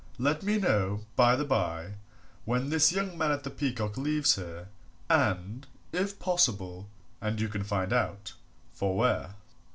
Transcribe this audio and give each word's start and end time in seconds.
Let 0.17 0.41
me 0.41 0.57
know, 0.57 1.01
by 1.15 1.35
the 1.35 1.45
by, 1.45 1.91
when 2.43 2.69
this 2.71 2.91
young 2.91 3.15
man 3.19 3.29
at 3.31 3.43
the 3.43 3.51
Peacock 3.51 3.97
leaves 3.97 4.35
here, 4.35 4.69
and, 5.11 5.67
if 5.91 6.17
possible 6.17 6.89
and 7.21 7.39
you 7.39 7.47
can 7.47 7.63
find 7.63 7.93
out 7.93 8.33
for 8.73 8.97
where." 8.97 9.35